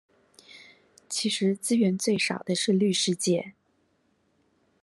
[1.07, 3.53] 其實資源最少的是律師界